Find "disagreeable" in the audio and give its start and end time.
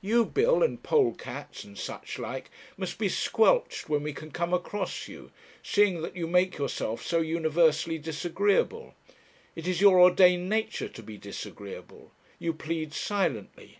7.98-8.94, 11.18-12.12